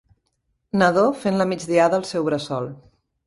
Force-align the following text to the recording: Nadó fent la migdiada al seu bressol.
Nadó 0.81 1.03
fent 1.25 1.37
la 1.41 1.47
migdiada 1.51 1.99
al 2.01 2.09
seu 2.13 2.25
bressol. 2.31 2.69